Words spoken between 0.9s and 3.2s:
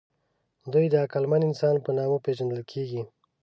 عقلمن انسان په نامه پېژندل کېږي.